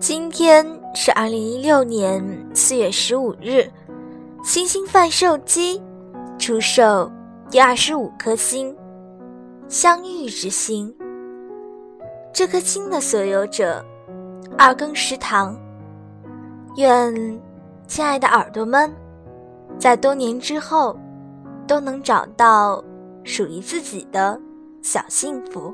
[0.00, 2.22] 今天是二零一六年
[2.52, 3.70] 四月十五日，
[4.42, 5.80] 星星贩售机
[6.38, 7.10] 出售
[7.48, 8.76] 第二十五颗星——
[9.68, 10.94] 相遇之星。
[12.32, 13.82] 这颗星的所有者，
[14.58, 15.56] 二更食堂。
[16.76, 17.14] 愿
[17.86, 18.92] 亲爱的耳朵们，
[19.78, 20.98] 在多年之后，
[21.66, 22.82] 都能找到
[23.22, 24.38] 属于自己的
[24.82, 25.72] 小幸福。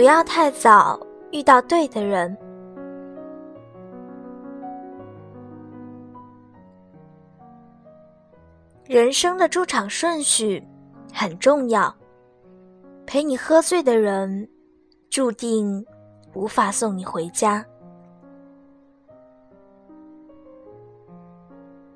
[0.00, 0.98] 不要太早
[1.30, 2.34] 遇到对的人。
[8.86, 10.66] 人生的出场顺序
[11.12, 11.94] 很重要。
[13.04, 14.48] 陪你喝醉的人，
[15.10, 15.84] 注定
[16.32, 17.62] 无法送你回家。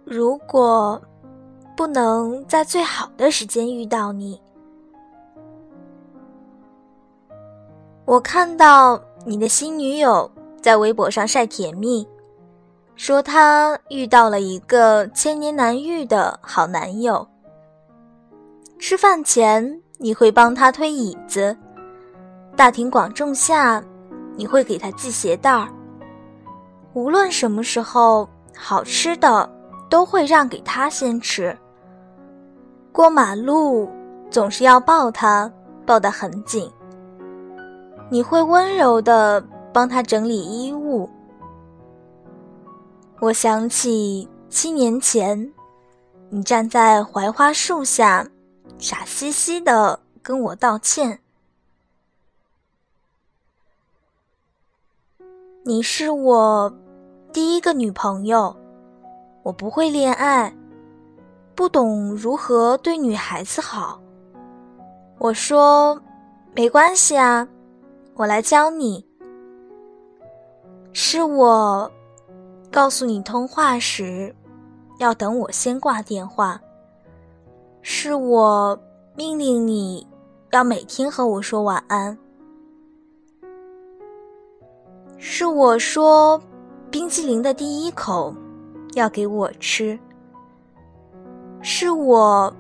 [0.05, 1.01] 如果
[1.75, 4.39] 不能在最好的时间遇到你，
[8.07, 12.07] 我看到你的新女友在微博上晒甜蜜，
[12.97, 17.27] 说她遇到了一个千年难遇的好男友。
[18.79, 21.57] 吃饭前你会帮他推椅子，
[22.55, 23.83] 大庭广众下
[24.37, 25.67] 你会给他系鞋带儿。
[26.93, 29.49] 无论什么时候，好吃的
[29.89, 31.57] 都会让给他先吃。
[32.93, 33.89] 过马路
[34.31, 35.51] 总是要抱他，
[35.87, 36.71] 抱得很紧。
[38.11, 41.09] 你会温柔的帮他整理衣物。
[43.21, 45.53] 我想起七年前，
[46.29, 48.27] 你站在槐花树下，
[48.79, 51.21] 傻兮兮的跟我道歉。
[55.65, 56.73] 你是我
[57.33, 58.55] 第一个女朋友，
[59.43, 60.55] 我不会恋爱，
[61.55, 63.99] 不懂如何对女孩子好。
[65.19, 65.99] 我说，
[66.55, 67.49] 没关系啊。
[68.17, 69.05] 我来教你。
[70.93, 71.91] 是我
[72.71, 74.35] 告诉你通话时
[74.99, 76.61] 要等我先挂电话。
[77.83, 78.79] 是我
[79.17, 80.07] 命令你
[80.53, 82.17] 要每天和我说晚安。
[85.19, 86.41] 是我说
[86.91, 88.33] 冰淇淋的第一口
[88.95, 89.99] 要给我吃。
[91.61, 92.55] 是我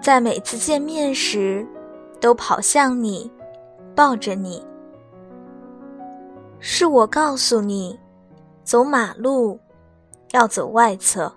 [0.00, 1.66] 在每次见面时
[2.20, 3.30] 都跑向你，
[3.94, 4.64] 抱着你。
[6.60, 7.98] 是我告诉你，
[8.62, 9.58] 走马路
[10.32, 11.32] 要走外侧。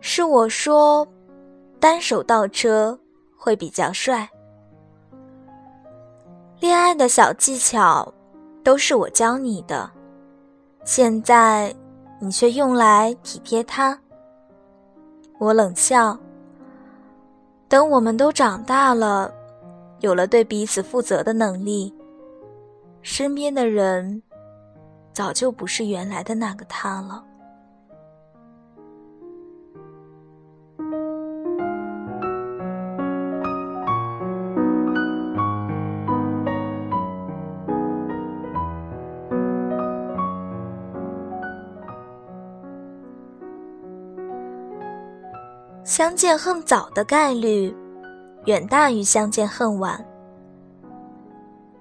[0.00, 1.06] 是我说，
[1.78, 2.98] 单手倒车
[3.36, 4.28] 会比较帅。
[6.60, 8.12] 恋爱的小技巧
[8.64, 9.90] 都是我教你的，
[10.84, 11.74] 现在
[12.20, 13.96] 你却用来体贴他。
[15.38, 16.18] 我冷笑。
[17.68, 19.30] 等我们都长大了，
[20.00, 21.94] 有了对彼此负责的能力。
[23.02, 24.22] 身边的人，
[25.12, 27.24] 早就不是原来的那个他了。
[45.84, 47.74] 相见恨早的概率，
[48.44, 50.04] 远大于相见恨晚。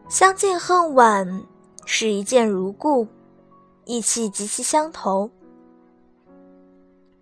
[0.09, 1.43] 相见恨晚
[1.85, 3.05] 是一见如故，
[3.83, 5.29] 意气极其相投；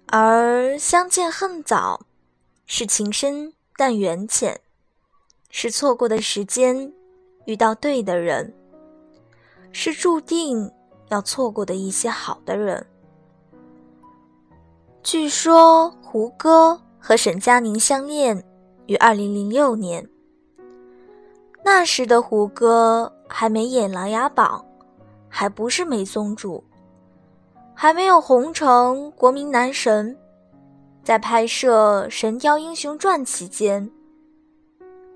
[0.06, 2.06] 而相见恨早
[2.68, 4.62] 是情深但缘浅，
[5.50, 6.94] 是错过的时间
[7.46, 8.54] 遇到对的人，
[9.72, 10.72] 是注定
[11.10, 12.86] 要错过的一些好的人。
[15.02, 18.46] 据说胡歌和沈佳凝相恋
[18.86, 20.08] 于二零零六年。
[21.68, 24.64] 那时的胡歌还没演《琅琊榜》，
[25.28, 26.64] 还不是梅宗主，
[27.74, 30.16] 还没有红成国民男神。
[31.02, 33.90] 在拍摄《神雕英雄传》期间，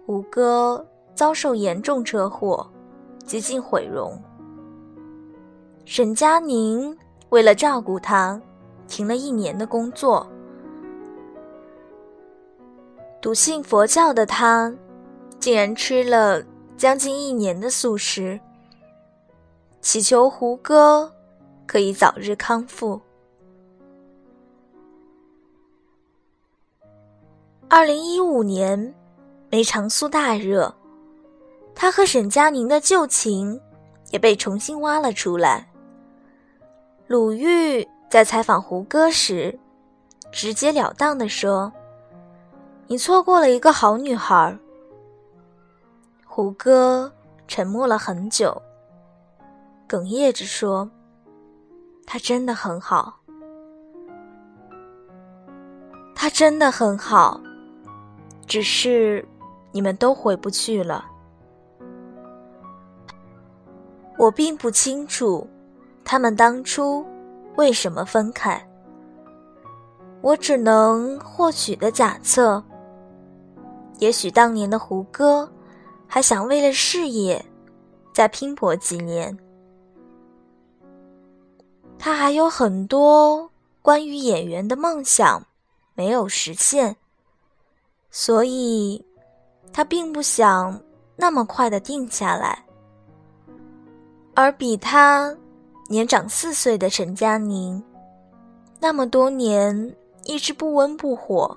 [0.08, 0.84] 胡歌
[1.14, 2.68] 遭受严重车祸，
[3.28, 4.20] 几近毁容。
[5.86, 6.98] 沈佳凝
[7.30, 8.42] 为了照顾他，
[8.88, 10.28] 停了一年的工作。
[13.22, 14.74] 笃信佛教的他。
[15.40, 16.44] 竟然吃了
[16.80, 18.40] 将近一年的素食，
[19.82, 21.14] 祈求胡歌
[21.68, 23.02] 可以早日康复。
[27.68, 28.96] 二零一五年，
[29.50, 30.74] 梅长苏大热，
[31.76, 33.60] 他和沈佳凝的旧情
[34.12, 35.70] 也被重新挖了出来。
[37.08, 39.60] 鲁豫在采访胡歌时，
[40.32, 41.74] 直截了当的说
[42.88, 44.58] ：“你错过了一个好女孩。”
[46.42, 47.12] 胡歌
[47.50, 48.62] 沉默了很久，
[49.90, 50.90] 哽咽着说
[52.08, 53.20] ：“他真的很好，
[56.16, 57.42] 他真的很好，
[58.48, 59.28] 只是
[59.74, 61.04] 你们都回不去了。
[64.18, 65.46] 我并不清楚
[66.06, 67.06] 他们当初
[67.58, 68.66] 为什么分开，
[70.22, 72.64] 我只能或许的假测，
[73.98, 75.46] 也许当年的胡歌。”
[76.12, 77.46] 还想为了事业
[78.12, 79.38] 再拼搏几年，
[82.00, 83.48] 他还有很多
[83.84, 85.46] 关于演员的梦想
[85.94, 86.96] 没有实现，
[88.10, 89.06] 所以
[89.72, 90.82] 他并不想
[91.16, 92.66] 那么快的定下来。
[94.34, 95.38] 而比他
[95.90, 97.82] 年长四岁的陈佳宁，
[98.80, 99.96] 那么多年
[100.26, 101.56] 一直不温不火，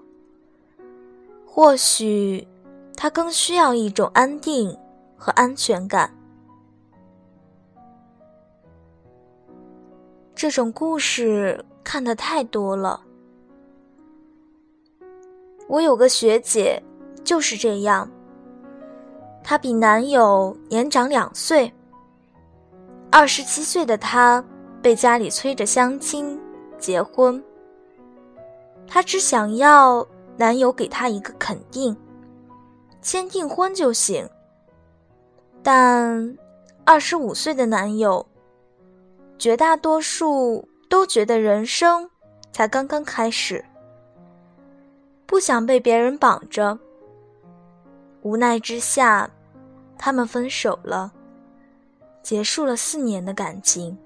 [1.46, 2.46] 或许。
[2.96, 4.76] 他更需要一种安定
[5.16, 6.12] 和安全感。
[10.34, 13.00] 这种故事看的太多了。
[15.68, 16.82] 我有个学姐
[17.24, 18.10] 就是这样。
[19.42, 21.72] 她比男友年长两岁。
[23.10, 24.44] 二十七岁的她
[24.82, 26.38] 被家里催着相亲
[26.78, 27.42] 结婚。
[28.86, 30.06] 她只想要
[30.36, 31.96] 男友给她一个肯定。
[33.02, 34.26] 先订婚就行，
[35.60, 36.38] 但
[36.84, 38.24] 二十五岁的男友，
[39.36, 42.08] 绝大多数都觉得人生
[42.52, 43.64] 才刚刚开始，
[45.26, 46.78] 不想被别人绑着。
[48.22, 49.28] 无奈之下，
[49.98, 51.12] 他们分手了，
[52.22, 53.98] 结束了四年的感情。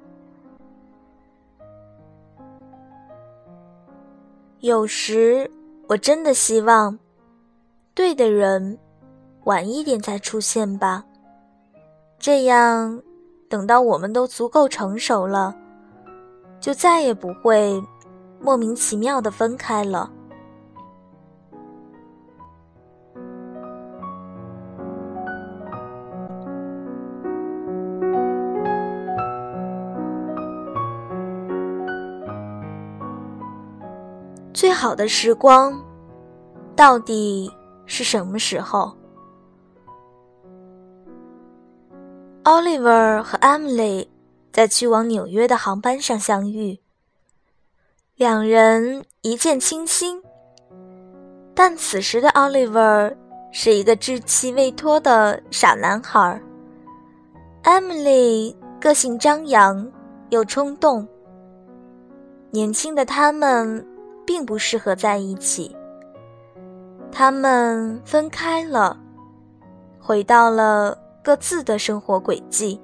[4.60, 5.50] 有时
[5.87, 6.98] 我真的希望，
[7.94, 8.78] 对的人。
[9.46, 11.04] 晚一点再出现吧，
[12.19, 13.00] 这样
[13.48, 15.54] 等到我们都足够成熟了，
[16.58, 17.81] 就再也不会
[18.40, 20.10] 莫名其妙的分开了。
[34.52, 35.81] 最好的时光，
[36.75, 37.48] 到底
[37.84, 38.93] 是什么时候
[42.46, 44.06] ？Oliver 和 Emily
[44.52, 46.78] 在去往纽约的航班上相遇，
[48.14, 50.22] 两人一见倾心。
[51.56, 53.16] 但此时的 Oliver
[53.50, 56.40] 是一个稚气未脱的傻男孩
[57.64, 59.90] ，Emily 个性张扬
[60.31, 61.04] 又冲动。
[62.52, 63.84] 年轻的他们
[64.25, 65.75] 并不适合在一起，
[67.10, 68.96] 他们分开了，
[69.98, 71.06] 回到了。
[71.26, 72.81] 各自的生活轨迹，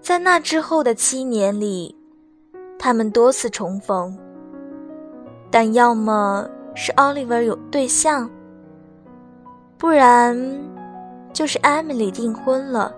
[0.00, 1.96] 在那之后的七年里，
[2.80, 4.18] 他们多次重逢。
[5.52, 8.28] 但要么是 Oliver 有对象，
[9.78, 10.36] 不然
[11.32, 12.92] 就是 Emily 订婚了。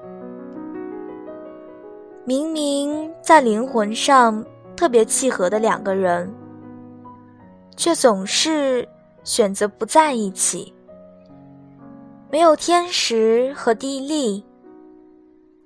[2.24, 4.42] 明明在灵魂上
[4.74, 6.34] 特别契合的两个人，
[7.76, 8.88] 却总是
[9.22, 10.72] 选择不在一起。
[12.32, 14.42] 没有天时和地利，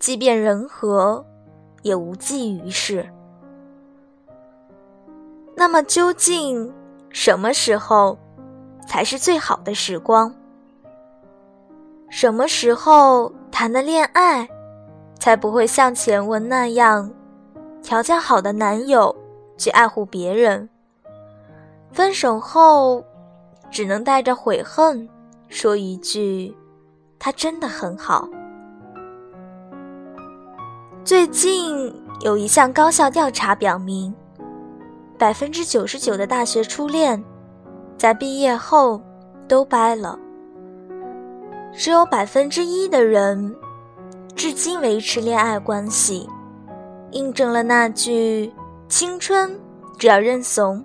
[0.01, 1.25] 即便人和，
[1.83, 3.09] 也无济于事。
[5.55, 6.75] 那么，究竟
[7.09, 8.19] 什么时候
[8.85, 10.35] 才是最好的时光？
[12.09, 14.49] 什么时候谈的恋爱，
[15.21, 17.09] 才不会像前文那样，
[17.81, 19.15] 条件好的男友
[19.57, 20.69] 去爱护别人，
[21.93, 23.05] 分手后
[23.71, 25.09] 只能带着悔恨？
[25.49, 26.55] 说一句，
[27.19, 28.29] 他真的很好。
[31.05, 34.13] 最近有一项高校调查表明，
[35.17, 37.23] 百分之九十九的大学初恋，
[37.97, 39.01] 在毕业后
[39.47, 40.19] 都掰了，
[41.73, 43.55] 只有百分之一的人
[44.35, 46.29] 至今维持恋爱关系，
[47.13, 48.53] 印证了那句
[48.89, 49.59] “青春
[49.97, 50.85] 只要认怂，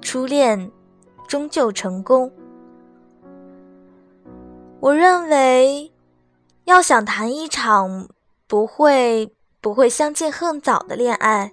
[0.00, 0.70] 初恋
[1.26, 2.30] 终究成功”。
[4.80, 5.92] 我认为，
[6.64, 8.08] 要想谈一场
[8.46, 11.52] 不会不会相见恨早的恋爱，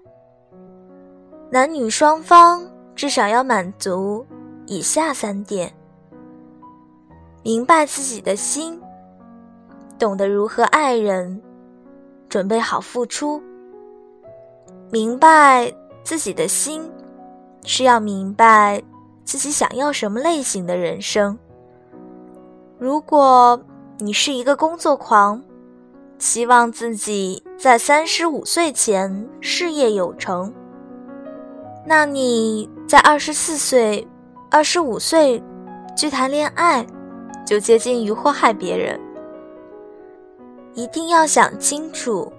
[1.51, 2.65] 男女双方
[2.95, 4.25] 至少要满足
[4.65, 5.73] 以下三点：
[7.43, 8.81] 明白自己的心，
[9.99, 11.41] 懂得如何爱人，
[12.29, 13.43] 准备好付出。
[14.89, 15.69] 明白
[16.01, 16.89] 自己的心，
[17.65, 18.81] 是要明白
[19.25, 21.37] 自己想要什么类型的人生。
[22.79, 23.59] 如果
[23.97, 25.41] 你是一个工作狂，
[26.19, 30.53] 希望自己在三十五岁前事业有成，
[31.83, 34.07] 那你在二十四岁、
[34.51, 35.43] 二十五岁
[35.95, 36.85] 去谈恋爱，
[37.43, 38.99] 就接近于祸害别人。
[40.75, 42.31] 一定要想清楚，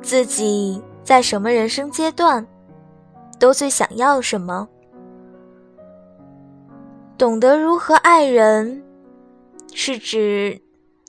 [0.00, 2.46] 自己在什么人生阶段，
[3.38, 4.66] 都最想要什么，
[7.18, 8.82] 懂得如何爱人。
[9.78, 10.58] 是指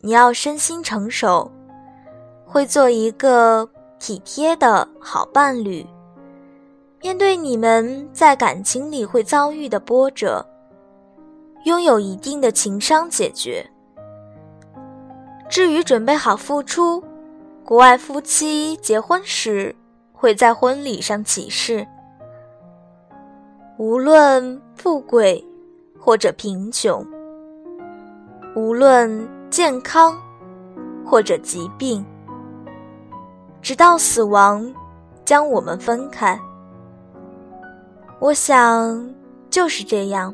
[0.01, 1.49] 你要身心成熟，
[2.45, 5.87] 会做一个体贴的好伴侣。
[7.01, 10.45] 面对你们在感情里会遭遇的波折，
[11.63, 13.65] 拥有一定的情商解决。
[15.47, 17.01] 至于准备好付出，
[17.63, 19.73] 国外夫妻结婚时
[20.11, 21.87] 会在婚礼上起誓，
[23.77, 25.41] 无论富贵
[25.97, 27.16] 或者贫穷。
[28.57, 30.19] 无论健康
[31.05, 32.03] 或者疾病，
[33.61, 34.73] 直到死亡
[35.23, 36.39] 将我们分开。
[38.19, 39.13] 我想
[39.47, 40.33] 就是这样，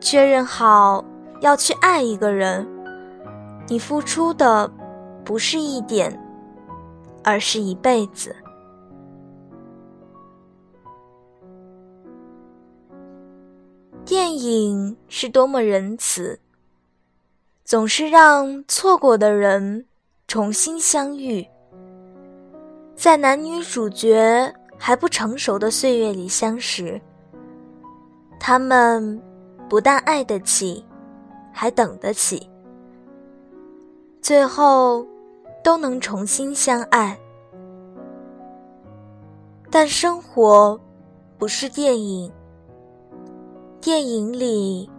[0.00, 1.04] 确认好
[1.40, 2.64] 要去爱一个人，
[3.66, 4.70] 你付出的
[5.24, 6.16] 不是一点，
[7.24, 8.32] 而是一辈子。
[14.04, 16.38] 电影是多么仁慈。
[17.68, 19.84] 总是让错过的人
[20.26, 21.46] 重新相遇，
[22.96, 26.98] 在男女主角还不成熟的岁月里相识。
[28.40, 29.22] 他们
[29.68, 30.82] 不但爱得起，
[31.52, 32.48] 还等得起，
[34.22, 35.06] 最后
[35.62, 37.20] 都能重新相爱。
[39.70, 40.80] 但生活
[41.36, 42.32] 不是电影，
[43.78, 44.90] 电影里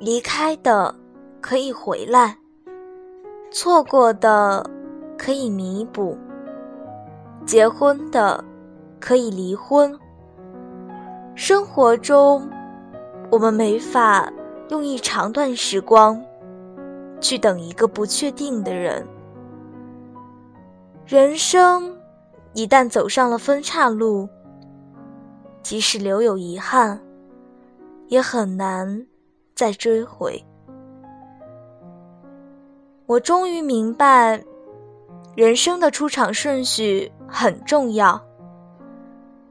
[0.00, 0.92] 离开的。
[1.40, 2.36] 可以回来，
[3.50, 4.64] 错过的
[5.18, 6.16] 可以弥补，
[7.44, 8.44] 结婚的
[9.00, 9.98] 可以离婚。
[11.34, 12.48] 生活中，
[13.30, 14.30] 我们没法
[14.68, 16.22] 用一长段时光
[17.20, 19.06] 去等一个不确定的人。
[21.06, 21.96] 人生
[22.52, 24.28] 一旦走上了分岔路，
[25.62, 27.00] 即使留有遗憾，
[28.08, 29.06] 也很难
[29.54, 30.44] 再追回。
[33.10, 34.40] 我终于明白，
[35.34, 38.24] 人生的出场顺序很重要。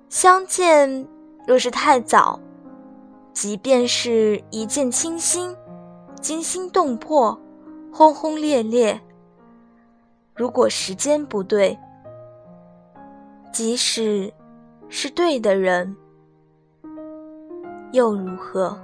[0.08, 1.06] 相见
[1.46, 2.40] 若是太早，
[3.34, 5.54] 即便是一见倾心、
[6.22, 7.38] 惊心动魄、
[7.92, 8.98] 轰轰烈烈，
[10.34, 11.78] 如果时间不对，
[13.52, 14.34] 即使
[14.88, 15.94] 是对的人，
[17.92, 18.80] 又如何？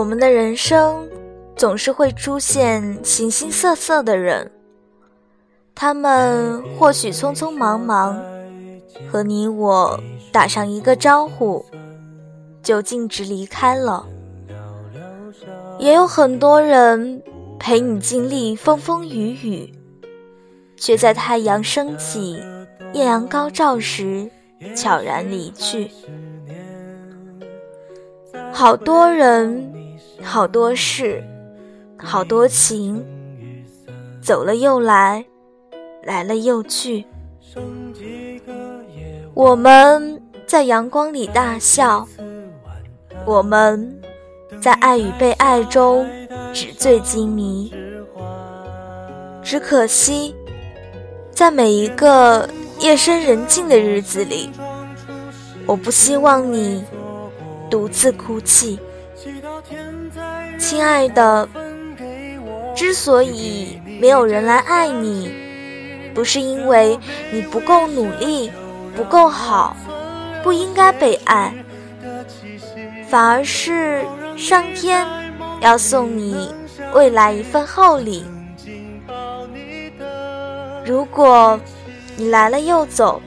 [0.00, 1.06] 我们的人生
[1.54, 4.50] 总是会出现形形色色的人，
[5.74, 8.18] 他们或许匆匆忙忙
[9.10, 10.00] 和你我
[10.32, 11.62] 打上一个招呼，
[12.62, 14.06] 就径直离开了；
[15.78, 17.22] 也有很多人
[17.58, 19.74] 陪你经历风风雨雨，
[20.78, 22.42] 却在太阳升起、
[22.94, 24.30] 艳阳高照时
[24.74, 25.90] 悄然离去。
[28.50, 29.70] 好多人，
[30.22, 31.22] 好多事，
[31.96, 33.04] 好多情，
[34.22, 35.24] 走了又来，
[36.04, 37.04] 来了又去。
[39.34, 42.06] 我们在阳光里大笑，
[43.24, 44.00] 我们
[44.60, 46.06] 在爱与被爱中
[46.52, 47.72] 纸醉金迷。
[49.42, 50.34] 只可惜，
[51.30, 52.48] 在每一个
[52.78, 54.50] 夜深人静的日子里，
[55.66, 56.84] 我不希望你。
[57.70, 58.80] 独自哭泣，
[60.60, 61.48] 亲爱的，
[62.76, 65.32] 之所以没有人来爱你，
[66.14, 66.98] 不是因为
[67.32, 68.52] 你不够努力、
[68.94, 69.74] 不够好、
[70.42, 71.52] 不应该被爱，
[73.08, 74.04] 反而是
[74.36, 75.06] 上天
[75.60, 76.54] 要送你
[76.92, 78.24] 未来一份厚礼。
[80.84, 81.58] 如果
[82.16, 83.20] 你来了又走，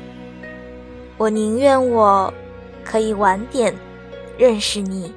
[1.18, 2.32] 我宁愿我
[2.86, 3.74] 可以晚点。
[4.38, 5.14] 认识你。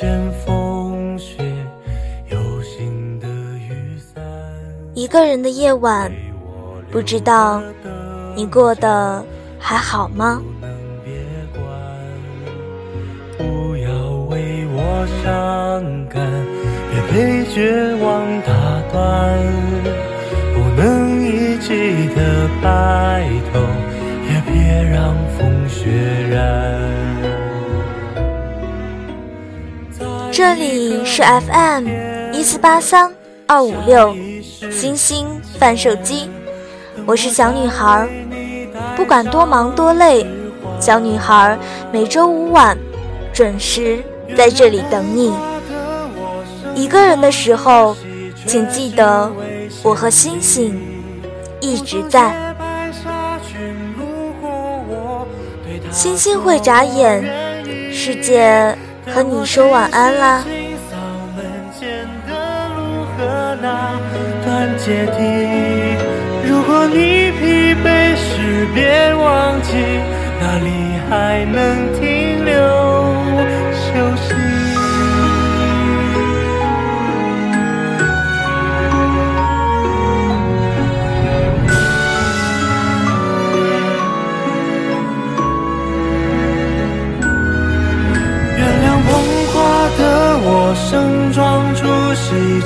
[0.00, 1.36] 遇见风雪，
[2.30, 3.26] 有新的
[3.58, 4.22] 雨伞。
[4.94, 6.10] 一个人的夜晚，
[6.90, 7.62] 不知道
[8.34, 9.22] 你过得
[9.58, 10.40] 还好吗？
[13.36, 13.90] 不要
[14.30, 16.26] 为我伤感，
[16.90, 18.52] 别被绝望打
[18.90, 19.38] 断。
[20.54, 23.60] 不能一起的白头，
[24.30, 25.90] 也别让风雪
[26.30, 27.19] 染。
[30.42, 31.86] 这里是 FM
[32.32, 33.12] 一四八三
[33.46, 34.16] 二五六
[34.70, 35.28] 星星
[35.58, 36.30] 贩售机，
[37.04, 38.08] 我是小女孩。
[38.96, 40.26] 不管多忙多累，
[40.80, 41.58] 小女孩
[41.92, 42.74] 每周五晚
[43.34, 44.02] 准时
[44.34, 45.34] 在这里等你。
[46.74, 47.94] 一个人的时候，
[48.46, 49.30] 请记得
[49.82, 50.74] 我和星星
[51.60, 52.34] 一直在。
[55.90, 58.74] 星星会眨眼，世界。
[59.12, 60.44] 和你说晚安啦。
[66.46, 67.86] 如果你疲惫
[68.16, 69.68] 时，别忘记
[70.40, 70.68] 哪里
[71.08, 71.56] 还能
[72.00, 72.00] 停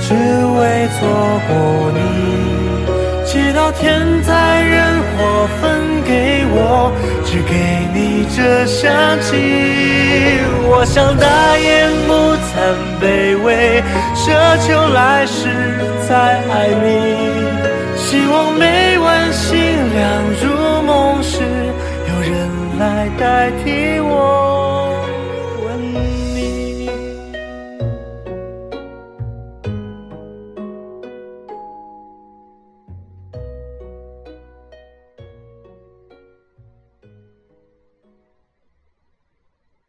[0.01, 1.01] 只为错
[1.49, 1.53] 过
[1.93, 1.99] 你。
[3.25, 4.75] 祈祷天灾人
[5.17, 5.63] 祸分
[6.05, 6.93] 给我，
[7.25, 7.53] 只给
[7.93, 9.33] 你这香气。
[10.67, 12.53] 我想大言不惭
[13.01, 13.83] 卑微，
[14.15, 14.23] 奢
[14.67, 15.49] 求来世
[16.09, 16.15] 再
[16.49, 16.87] 爱你。
[17.97, 19.51] 希望每晚星
[19.95, 20.01] 亮
[20.41, 21.41] 入梦时，
[22.09, 22.33] 有人
[22.79, 23.94] 来代替。